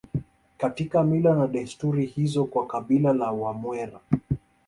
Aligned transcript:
Katika 0.57 1.03
mila 1.03 1.35
na 1.35 1.47
desturi 1.47 2.05
hizo 2.05 2.45
kwa 2.45 2.67
kabila 2.67 3.13
la 3.13 3.31
Wamwera 3.31 3.99